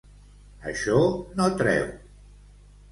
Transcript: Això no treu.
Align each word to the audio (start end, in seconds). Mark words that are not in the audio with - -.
Això 0.71 1.03
no 1.41 1.49
treu. 1.63 1.89